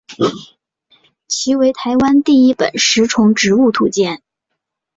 [1.27, 4.23] 其为台湾第一本食虫植物图鉴。